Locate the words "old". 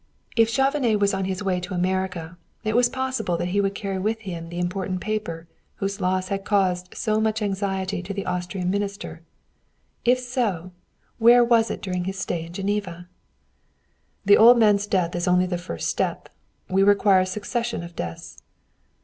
14.37-14.57